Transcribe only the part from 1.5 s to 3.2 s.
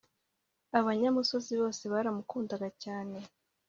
bose baramukundaga cyane